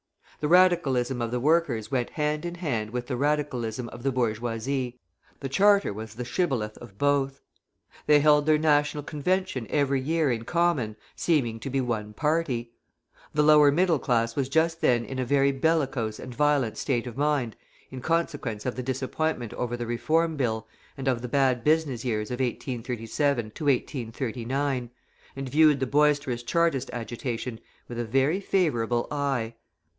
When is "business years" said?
21.63-22.31